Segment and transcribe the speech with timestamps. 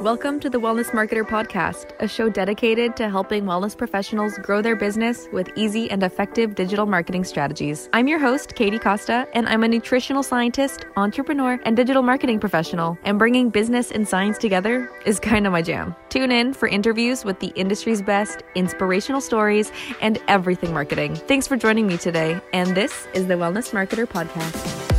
[0.00, 4.74] Welcome to the Wellness Marketer Podcast, a show dedicated to helping wellness professionals grow their
[4.74, 7.90] business with easy and effective digital marketing strategies.
[7.92, 12.96] I'm your host, Katie Costa, and I'm a nutritional scientist, entrepreneur, and digital marketing professional.
[13.04, 15.94] And bringing business and science together is kind of my jam.
[16.08, 19.70] Tune in for interviews with the industry's best, inspirational stories,
[20.00, 21.14] and everything marketing.
[21.14, 24.89] Thanks for joining me today, and this is the Wellness Marketer Podcast.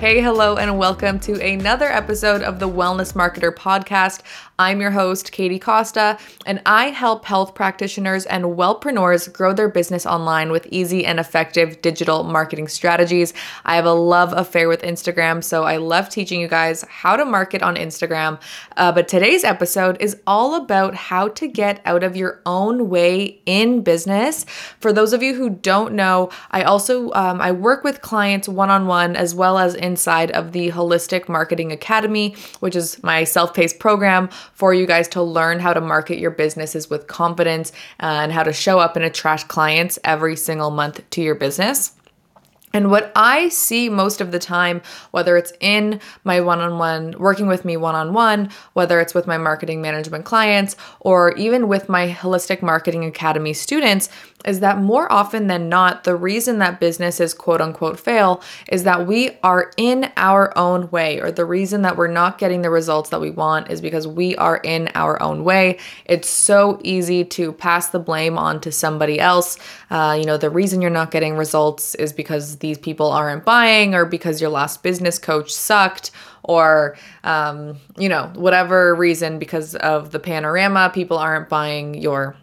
[0.00, 4.22] Hey, hello, and welcome to another episode of the Wellness Marketer Podcast.
[4.60, 10.04] I'm your host, Katie Costa, and I help health practitioners and wellpreneurs grow their business
[10.04, 13.32] online with easy and effective digital marketing strategies.
[13.64, 17.24] I have a love affair with Instagram, so I love teaching you guys how to
[17.24, 18.38] market on Instagram.
[18.76, 23.40] Uh, but today's episode is all about how to get out of your own way
[23.46, 24.44] in business.
[24.78, 28.68] For those of you who don't know, I also um, I work with clients one
[28.68, 33.78] on one as well as inside of the Holistic Marketing Academy, which is my self-paced
[33.78, 38.42] program for you guys to learn how to market your businesses with confidence and how
[38.42, 41.92] to show up and attract clients every single month to your business.
[42.72, 47.16] And what I see most of the time, whether it's in my one on one,
[47.18, 51.66] working with me one on one, whether it's with my marketing management clients, or even
[51.66, 54.08] with my Holistic Marketing Academy students,
[54.44, 59.06] is that more often than not, the reason that businesses quote unquote fail is that
[59.06, 63.10] we are in our own way, or the reason that we're not getting the results
[63.10, 65.78] that we want is because we are in our own way.
[66.06, 69.58] It's so easy to pass the blame on to somebody else.
[69.90, 73.94] Uh, you know, the reason you're not getting results is because these people aren't buying,
[73.94, 76.10] or because your last business coach sucked,
[76.42, 82.34] or um, you know, whatever reason because of the panorama, people aren't buying your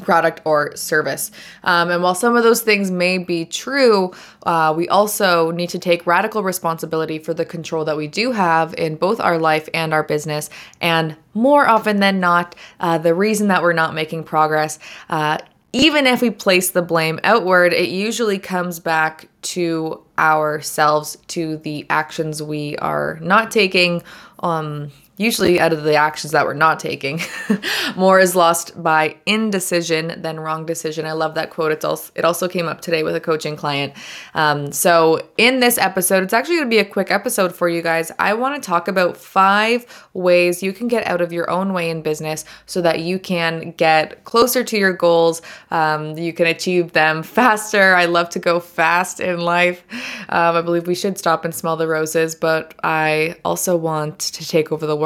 [0.00, 1.30] product or service.
[1.62, 4.12] Um, and while some of those things may be true,
[4.44, 8.74] uh, we also need to take radical responsibility for the control that we do have
[8.74, 10.50] in both our life and our business.
[10.80, 14.78] And more often than not, uh, the reason that we're not making progress.
[15.08, 15.38] Uh,
[15.72, 21.84] even if we place the blame outward, it usually comes back to ourselves, to the
[21.90, 24.00] actions we are not taking,
[24.38, 27.20] um, usually out of the actions that we're not taking.
[27.96, 31.06] More is lost by indecision than wrong decision.
[31.06, 31.72] I love that quote.
[31.72, 33.92] It's also it also came up today with a coaching client.
[34.34, 37.82] Um, so in this episode, it's actually going to be a quick episode for you
[37.82, 38.10] guys.
[38.18, 41.90] I want to talk about five ways you can get out of your own way
[41.90, 45.42] in business so that you can get closer to your goals.
[45.70, 47.94] Um, you can achieve them faster.
[47.94, 49.84] I love to go fast in life.
[50.28, 54.46] Um, I believe we should stop and smell the roses, but I also want to
[54.46, 55.03] take over the world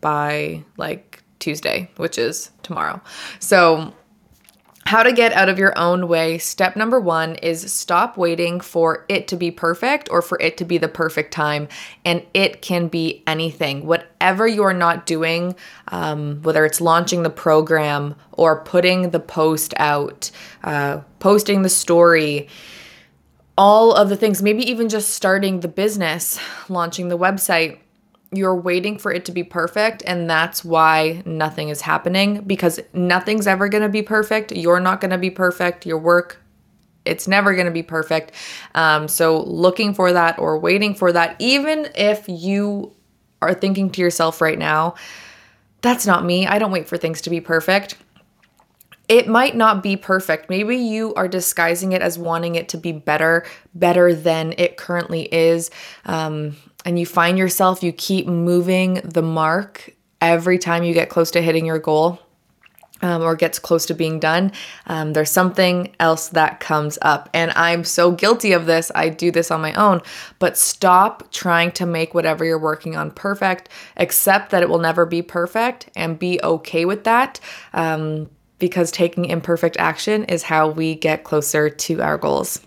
[0.00, 3.00] by like Tuesday, which is tomorrow.
[3.38, 3.94] So,
[4.88, 6.38] how to get out of your own way.
[6.38, 10.64] Step number one is stop waiting for it to be perfect or for it to
[10.64, 11.68] be the perfect time.
[12.06, 13.84] And it can be anything.
[13.84, 15.54] Whatever you're not doing,
[15.88, 20.30] um, whether it's launching the program or putting the post out,
[20.64, 22.48] uh, posting the story,
[23.58, 27.80] all of the things, maybe even just starting the business, launching the website
[28.32, 33.46] you're waiting for it to be perfect and that's why nothing is happening because nothing's
[33.46, 34.52] ever going to be perfect.
[34.52, 35.86] You're not going to be perfect.
[35.86, 36.42] Your work
[37.04, 38.32] it's never going to be perfect.
[38.74, 42.92] Um, so looking for that or waiting for that even if you
[43.40, 44.94] are thinking to yourself right now
[45.80, 46.46] that's not me.
[46.46, 47.96] I don't wait for things to be perfect.
[49.08, 50.50] It might not be perfect.
[50.50, 55.32] Maybe you are disguising it as wanting it to be better, better than it currently
[55.32, 55.70] is.
[56.04, 56.56] Um,
[56.88, 59.90] and you find yourself, you keep moving the mark
[60.22, 62.18] every time you get close to hitting your goal.
[63.00, 64.50] Um, or gets close to being done,
[64.86, 67.28] um, there's something else that comes up.
[67.32, 68.90] And I'm so guilty of this.
[68.92, 70.02] I do this on my own.
[70.40, 73.68] But stop trying to make whatever you're working on perfect.
[73.98, 77.38] Accept that it will never be perfect and be okay with that.
[77.72, 82.60] Um, because taking imperfect action is how we get closer to our goals.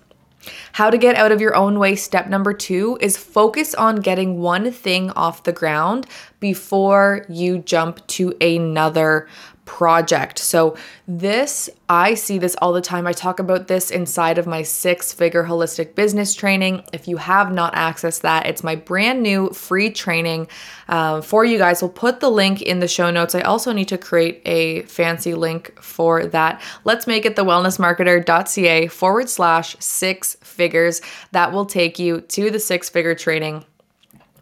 [0.73, 1.95] How to get out of your own way.
[1.95, 6.07] Step number two is focus on getting one thing off the ground
[6.39, 9.27] before you jump to another
[9.65, 10.39] project.
[10.39, 10.75] So,
[11.07, 13.05] this, I see this all the time.
[13.05, 16.83] I talk about this inside of my six figure holistic business training.
[16.93, 20.47] If you have not accessed that, it's my brand new free training
[20.87, 21.81] uh, for you guys.
[21.81, 23.35] We'll put the link in the show notes.
[23.35, 26.61] I also need to create a fancy link for that.
[26.83, 31.01] Let's make it the wellnessmarketer.ca forward slash six figures.
[31.31, 33.65] That will take you to the six figure training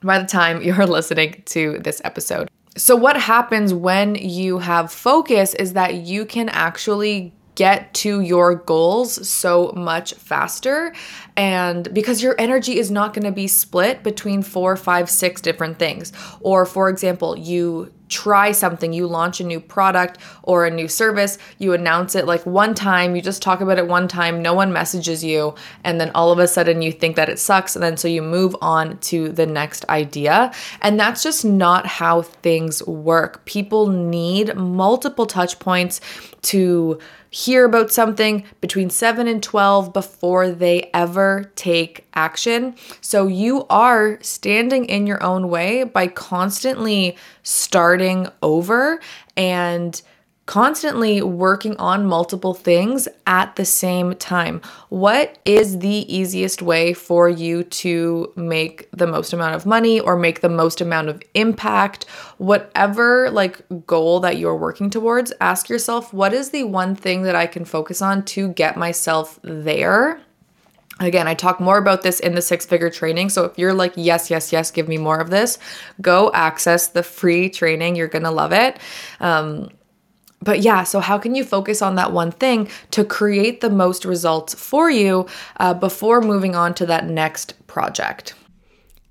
[0.01, 2.49] by the time you're listening to this episode.
[2.77, 8.55] So, what happens when you have focus is that you can actually get to your
[8.55, 10.93] goals so much faster.
[11.35, 15.77] And because your energy is not going to be split between four, five, six different
[15.77, 16.13] things.
[16.39, 21.37] Or, for example, you try something, you launch a new product or a new service,
[21.59, 24.73] you announce it like one time, you just talk about it one time, no one
[24.73, 25.53] messages you,
[25.83, 28.21] and then all of a sudden you think that it sucks, and then so you
[28.23, 30.51] move on to the next idea.
[30.81, 33.45] And that's just not how things work.
[33.45, 36.01] People need multiple touch points
[36.41, 36.97] to
[37.29, 42.75] hear about something between 7 and 12 before they ever take action.
[43.01, 48.99] So you are standing in your own way by constantly starting over
[49.37, 50.01] and
[50.49, 54.59] constantly working on multiple things at the same time.
[54.89, 60.15] What is the easiest way for you to make the most amount of money or
[60.15, 62.05] make the most amount of impact?
[62.39, 67.35] Whatever like goal that you're working towards, ask yourself what is the one thing that
[67.35, 70.19] I can focus on to get myself there?
[70.99, 73.29] Again, I talk more about this in the six figure training.
[73.29, 75.59] So if you're like, yes, yes, yes, give me more of this,
[76.01, 77.95] go access the free training.
[77.95, 78.79] You're going to love it.
[79.19, 79.69] Um,
[80.41, 84.05] but yeah, so how can you focus on that one thing to create the most
[84.05, 85.27] results for you
[85.57, 88.33] uh, before moving on to that next project?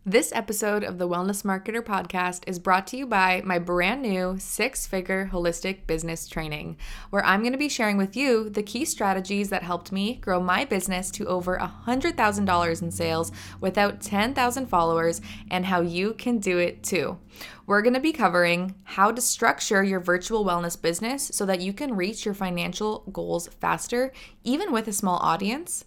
[0.08, 4.36] This episode of the Wellness Marketer podcast is brought to you by my brand new
[4.38, 6.78] six figure holistic business training,
[7.10, 10.40] where I'm going to be sharing with you the key strategies that helped me grow
[10.40, 15.20] my business to over $100,000 in sales without 10,000 followers
[15.50, 17.18] and how you can do it too.
[17.66, 21.74] We're going to be covering how to structure your virtual wellness business so that you
[21.74, 25.84] can reach your financial goals faster, even with a small audience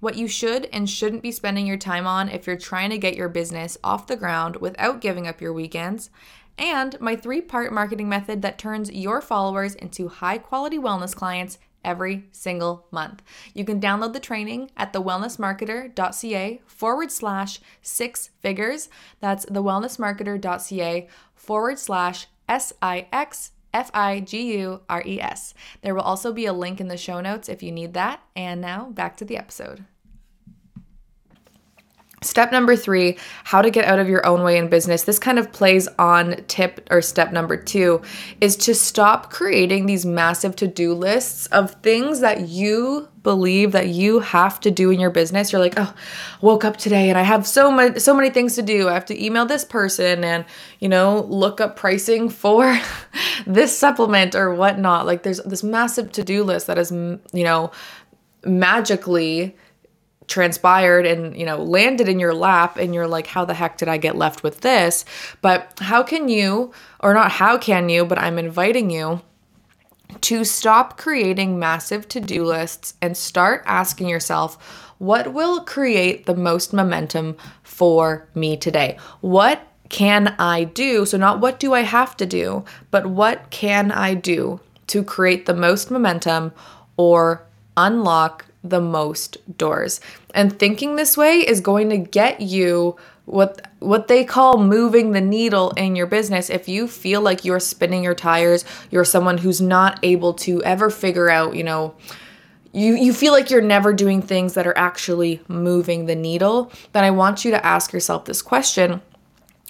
[0.00, 3.16] what you should and shouldn't be spending your time on if you're trying to get
[3.16, 6.10] your business off the ground without giving up your weekends,
[6.58, 11.58] and my three part marketing method that turns your followers into high quality wellness clients
[11.84, 13.22] every single month.
[13.54, 18.88] You can download the training at thewellnessmarketer.ca forward slash six figures.
[19.20, 25.54] That's thewellnessmarketer.ca forward slash S I X F I G U R E S.
[25.82, 28.22] There will also be a link in the show notes if you need that.
[28.34, 29.84] And now back to the episode.
[32.22, 35.04] Step number three, how to get out of your own way in business.
[35.04, 38.02] This kind of plays on tip or step number two
[38.42, 43.88] is to stop creating these massive to do lists of things that you believe that
[43.88, 45.50] you have to do in your business.
[45.50, 45.94] You're like, oh,
[46.42, 48.90] woke up today and I have so many so many things to do.
[48.90, 50.44] I have to email this person and
[50.78, 52.78] you know look up pricing for
[53.46, 55.06] this supplement or whatnot.
[55.06, 57.70] Like there's this massive to do list that is you know
[58.44, 59.56] magically
[60.30, 63.88] transpired and you know landed in your lap and you're like how the heck did
[63.88, 65.04] i get left with this?
[65.42, 69.20] But how can you or not how can you but i'm inviting you
[70.22, 76.72] to stop creating massive to-do lists and start asking yourself what will create the most
[76.72, 78.98] momentum for me today?
[79.20, 81.04] What can i do?
[81.04, 85.46] So not what do i have to do but what can i do to create
[85.46, 86.52] the most momentum
[86.96, 87.44] or
[87.76, 90.00] unlock the most doors.
[90.34, 95.20] And thinking this way is going to get you what what they call moving the
[95.20, 96.50] needle in your business.
[96.50, 100.90] If you feel like you're spinning your tires, you're someone who's not able to ever
[100.90, 101.94] figure out, you know,
[102.72, 107.04] you you feel like you're never doing things that are actually moving the needle, then
[107.04, 109.00] I want you to ask yourself this question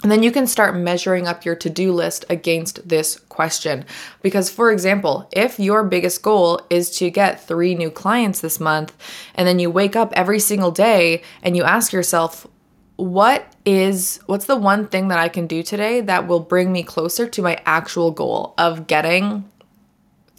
[0.02, 3.84] and then you can start measuring up your to do list against this question.
[4.22, 8.96] Because, for example, if your biggest goal is to get three new clients this month,
[9.34, 12.46] and then you wake up every single day and you ask yourself,
[12.96, 16.82] what is what's the one thing that I can do today that will bring me
[16.82, 19.50] closer to my actual goal of getting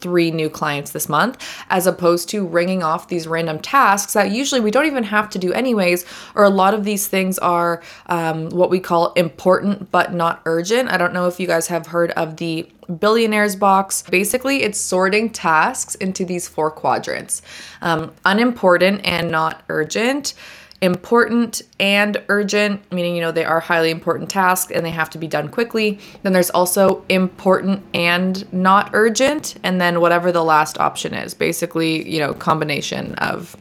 [0.02, 1.38] three new clients this month,
[1.70, 5.40] as opposed to ringing off these random tasks that usually we don't even have to
[5.40, 6.06] do anyways,
[6.36, 10.90] or a lot of these things are um, what we call important but not urgent.
[10.90, 14.04] I don't know if you guys have heard of the Eisenhower box.
[14.04, 17.42] Basically, it's sorting tasks into these four quadrants
[17.82, 20.34] um, unimportant and not urgent
[20.82, 25.18] important and urgent, meaning, you know, they are highly important tasks and they have to
[25.20, 26.00] be done quickly.
[26.24, 29.56] Then there's also important and not urgent.
[29.64, 33.56] And then whatever the last option is, basically, you know, combination of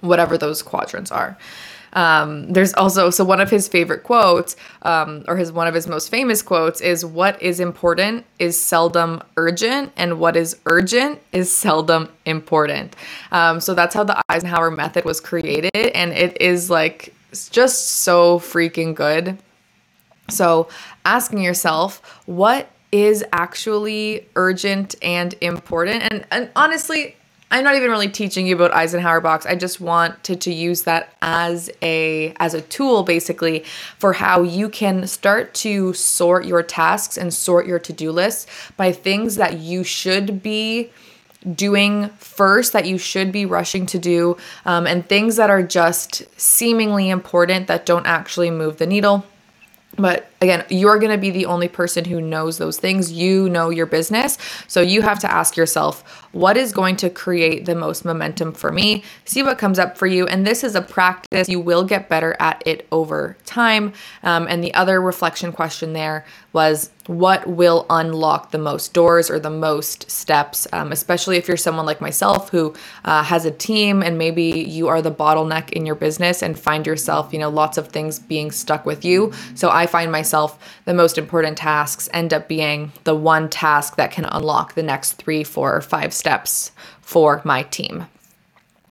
[0.00, 1.38] whatever those quadrants are.
[1.92, 5.86] Um, there's also so one of his favorite quotes, um, or his one of his
[5.86, 11.54] most famous quotes, is "What is important is seldom urgent, and what is urgent is
[11.54, 12.96] seldom important."
[13.32, 17.14] Um, so that's how the Eisenhower method was created, and it is like
[17.50, 19.38] just so freaking good.
[20.28, 20.68] So
[21.04, 26.02] asking yourself, what is actually urgent and important.
[26.10, 27.16] And, and honestly,
[27.52, 29.44] I'm not even really teaching you about Eisenhower box.
[29.44, 33.64] I just wanted to use that as a as a tool basically
[33.98, 38.92] for how you can start to sort your tasks and sort your to-do lists by
[38.92, 40.90] things that you should be
[41.54, 46.22] doing first that you should be rushing to do um, and things that are just
[46.38, 49.24] seemingly important that don't actually move the needle
[49.96, 53.12] but again, you're going to be the only person who knows those things.
[53.12, 54.38] You know your business.
[54.68, 58.72] So you have to ask yourself, what is going to create the most momentum for
[58.72, 59.04] me?
[59.24, 60.26] See what comes up for you.
[60.26, 61.48] And this is a practice.
[61.48, 63.92] You will get better at it over time.
[64.22, 69.40] Um, and the other reflection question there was what will unlock the most doors or
[69.40, 72.72] the most steps, um, especially if you're someone like myself who
[73.04, 76.86] uh, has a team and maybe you are the bottleneck in your business and find
[76.86, 79.32] yourself, you know, lots of things being stuck with you.
[79.54, 80.29] So I find myself
[80.84, 85.14] the most important tasks end up being the one task that can unlock the next
[85.14, 88.06] three, four, or five steps for my team.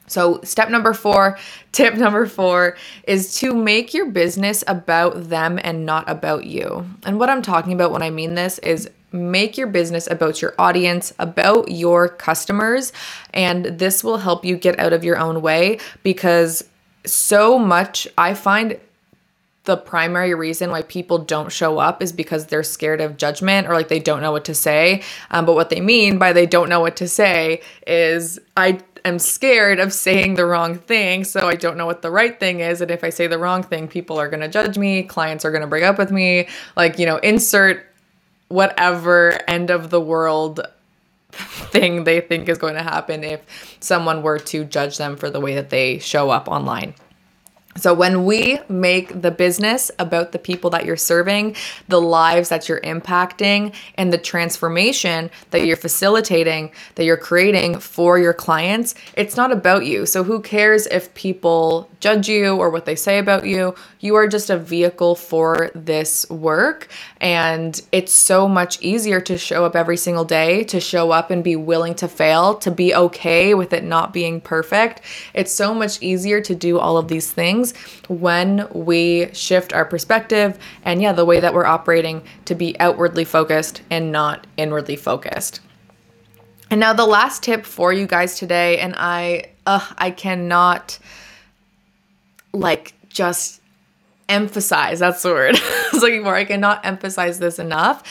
[0.08, 1.38] So, step number four,
[1.72, 6.86] tip number four is to make your business about them and not about you.
[7.03, 10.53] And what I'm talking about when I mean this is make your business about your
[10.60, 12.91] audience, about your customers,
[13.34, 16.63] and this will help you get out of your own way because
[17.05, 18.79] so much I find
[19.69, 23.73] the primary reason why people don't show up is because they're scared of judgment or
[23.75, 25.03] like they don't know what to say.
[25.29, 29.19] Um, but what they mean by they don't know what to say is I am
[29.19, 32.81] scared of saying the wrong thing, so I don't know what the right thing is.
[32.81, 35.51] And if I say the wrong thing, people are going to judge me, clients are
[35.51, 36.47] going to break up with me.
[36.75, 37.85] Like, you know, insert
[38.47, 40.61] whatever end of the world
[41.31, 45.39] thing they think is going to happen if someone were to judge them for the
[45.39, 46.95] way that they show up online.
[47.77, 51.55] So, when we make the business about the people that you're serving,
[51.88, 58.17] the lives that you're impacting, and the transformation that you're facilitating, that you're creating for
[58.17, 60.07] your clients, it's not about you.
[60.07, 63.75] So, who cares if people judge you or what they say about you?
[63.99, 66.88] You are just a vehicle for this work.
[67.21, 71.43] And it's so much easier to show up every single day, to show up and
[71.43, 75.01] be willing to fail, to be okay with it not being perfect.
[75.35, 79.85] It's so much easier to do all of these things things when we shift our
[79.85, 84.95] perspective and, yeah, the way that we're operating to be outwardly focused and not inwardly
[84.95, 85.61] focused.
[86.71, 90.99] And now the last tip for you guys today, and I, uh, I cannot
[92.53, 93.61] like just
[94.27, 96.35] emphasize that's the word I was looking for.
[96.35, 98.03] I cannot emphasize this enough.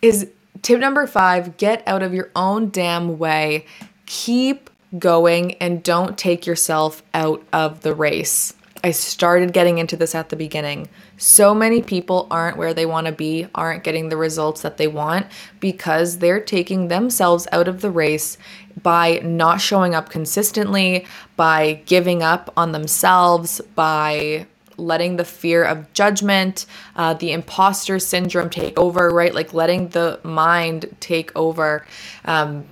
[0.00, 0.30] Is
[0.62, 3.66] tip number five get out of your own damn way.
[4.06, 8.54] Keep going and don't take yourself out of the race.
[8.84, 10.90] I started getting into this at the beginning.
[11.16, 14.88] So many people aren't where they want to be, aren't getting the results that they
[14.88, 15.26] want
[15.58, 18.36] because they're taking themselves out of the race
[18.82, 25.90] by not showing up consistently, by giving up on themselves, by letting the fear of
[25.94, 29.34] judgment, uh, the imposter syndrome take over, right?
[29.34, 31.86] Like letting the mind take over.
[32.26, 32.66] Um,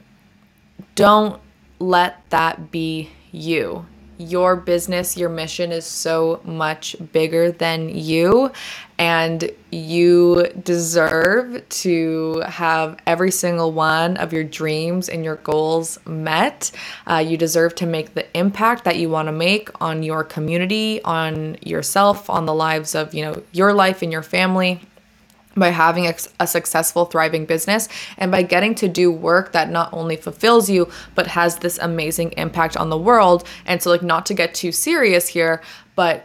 [0.95, 1.40] don't
[1.78, 3.87] let that be you
[4.23, 8.50] your business, your mission is so much bigger than you,
[8.99, 16.71] and you deserve to have every single one of your dreams and your goals met.
[17.07, 21.02] Uh, you deserve to make the impact that you want to make on your community,
[21.05, 24.81] on yourself, on the lives of you know your life and your family
[25.56, 29.92] by having a, a, successful, thriving business and by getting to do work that not
[29.92, 33.47] only fulfills you, but has this amazing impact on the world.
[33.66, 35.62] And so, like, not to get too serious here,
[35.94, 36.25] but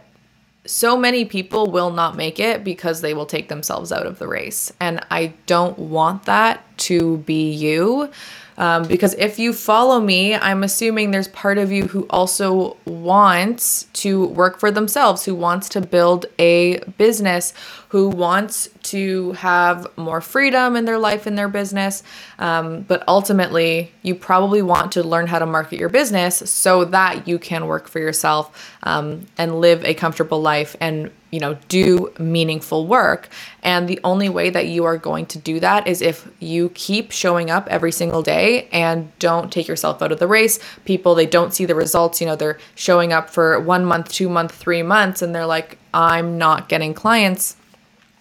[0.66, 4.28] so many people will not make it because they will take themselves out of the
[4.28, 4.72] race.
[4.80, 8.10] And I don't want that to be you.
[8.58, 13.84] Um, because if you follow me, I'm assuming there's part of you who also wants
[13.94, 17.54] to work for themselves, who wants to build a business,
[17.90, 22.02] who wants to have more freedom in their life in their business.
[22.40, 27.28] Um, but ultimately, you probably want to learn how to market your business so that
[27.28, 32.12] you can work for yourself um, and live a comfortable life and you know, do
[32.18, 33.28] meaningful work.
[33.62, 37.10] And the only way that you are going to do that is if you keep
[37.10, 40.58] showing up every single day and don't take yourself out of the race.
[40.84, 42.20] People, they don't see the results.
[42.20, 45.78] You know, they're showing up for one month, two month, three months, and they're like,
[45.92, 47.56] I'm not getting clients.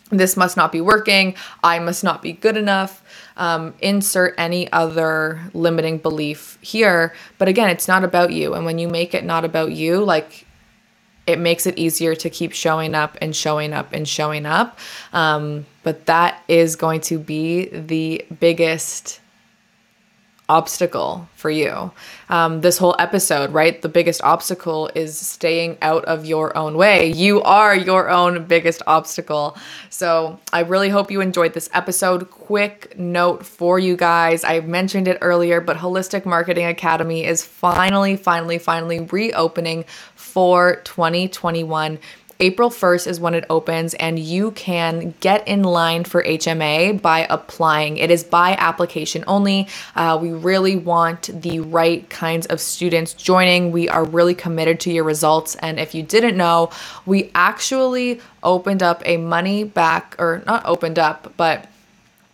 [0.10, 1.36] This must not be working.
[1.64, 3.04] I must not be good enough.
[3.36, 7.14] Um, insert any other limiting belief here.
[7.38, 8.54] But again, it's not about you.
[8.54, 10.47] And when you make it not about you, like
[11.28, 14.80] it makes it easier to keep showing up and showing up and showing up.
[15.14, 19.20] Um, but that is going to be the biggest
[20.50, 21.92] obstacle for you.
[22.30, 23.82] Um, this whole episode, right?
[23.82, 27.12] The biggest obstacle is staying out of your own way.
[27.12, 29.58] You are your own biggest obstacle.
[29.90, 32.30] So I really hope you enjoyed this episode.
[32.30, 38.16] Quick note for you guys I mentioned it earlier, but Holistic Marketing Academy is finally,
[38.16, 39.86] finally, finally reopening
[40.38, 41.98] for 2021.
[42.40, 47.26] April 1st is when it opens, and you can get in line for HMA by
[47.28, 47.98] applying.
[47.98, 49.68] It is by application only.
[49.96, 53.72] Uh, we really want the right kinds of students joining.
[53.72, 55.56] We are really committed to your results.
[55.56, 56.70] And if you didn't know,
[57.08, 61.68] we actually opened up a money back, or not opened up, but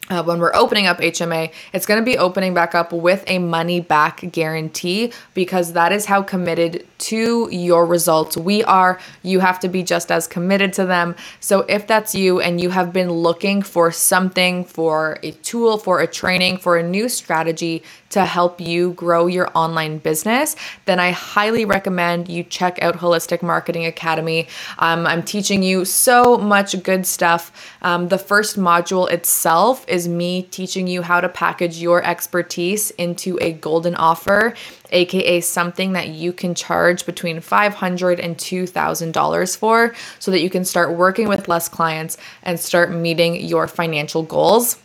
[0.09, 3.39] uh, when we're opening up HMA, it's going to be opening back up with a
[3.39, 8.99] money back guarantee because that is how committed to your results we are.
[9.21, 11.15] You have to be just as committed to them.
[11.39, 16.01] So if that's you and you have been looking for something, for a tool, for
[16.01, 20.55] a training, for a new strategy to help you grow your online business,
[20.85, 24.47] then I highly recommend you check out Holistic Marketing Academy.
[24.79, 27.51] Um, I'm teaching you so much good stuff.
[27.81, 33.37] Um, the first module itself is me teaching you how to package your expertise into
[33.41, 34.55] a golden offer
[34.93, 40.65] aka something that you can charge between $500 and $2,000 for so that you can
[40.65, 44.77] start working with less clients and start meeting your financial goals.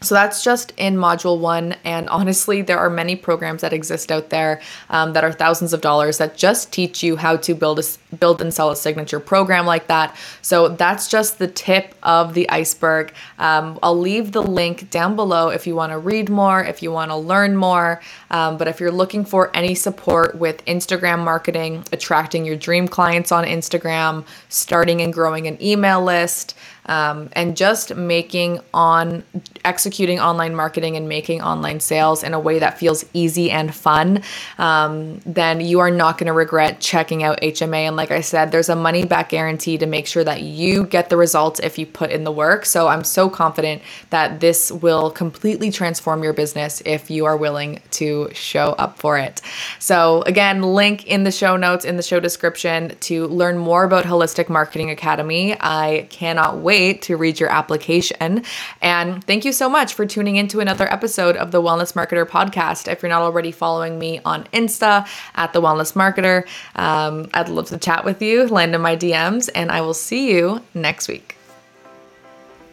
[0.00, 1.74] So that's just in module one.
[1.84, 5.80] And honestly, there are many programs that exist out there um, that are thousands of
[5.80, 7.82] dollars that just teach you how to build a
[8.16, 10.16] build and sell a signature program like that.
[10.40, 13.12] So that's just the tip of the iceberg.
[13.38, 16.90] Um, I'll leave the link down below if you want to read more, if you
[16.90, 18.00] want to learn more.
[18.30, 23.32] Um, but if you're looking for any support with Instagram marketing, attracting your dream clients
[23.32, 26.56] on Instagram, starting and growing an email list
[26.88, 29.22] um, and just making on
[29.64, 34.22] executing online marketing and making online sales in a way that feels easy and fun,
[34.56, 37.82] um, then you are not going to regret checking out HMA.
[37.86, 41.10] And like I said, there's a money back guarantee to make sure that you get
[41.10, 42.64] the results if you put in the work.
[42.64, 47.80] So I'm so confident that this will completely transform your business if you are willing
[47.92, 49.42] to show up for it.
[49.78, 54.04] So again, link in the show notes, in the show description to learn more about
[54.04, 55.54] Holistic Marketing Academy.
[55.60, 58.44] I cannot wait wait to read your application.
[58.80, 62.90] And thank you so much for tuning into another episode of the Wellness Marketer podcast.
[62.90, 67.68] If you're not already following me on Insta at the Wellness Marketer, um, I'd love
[67.68, 71.37] to chat with you, land in my DMs, and I will see you next week.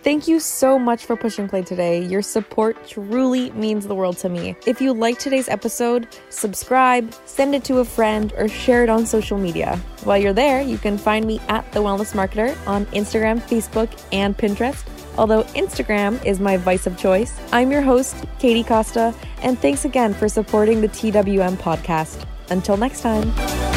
[0.06, 2.00] Thank you so much for pushing play today.
[2.00, 4.56] Your support truly means the world to me.
[4.68, 9.08] If you liked today's episode, subscribe, send it to a friend, or share it on
[9.08, 9.78] social media.
[10.04, 14.38] While you're there, you can find me at The Wellness Marketer on Instagram, Facebook, and
[14.38, 14.86] Pinterest.
[15.18, 20.14] Although Instagram is my vice of choice, I'm your host, Katie Costa, and thanks again
[20.14, 22.28] for supporting the TWM podcast.
[22.52, 23.75] Until next time.